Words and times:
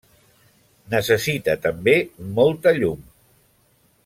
Necessita, 0.93 1.55
també, 1.67 1.95
molta 2.39 2.75
llum. 2.81 3.07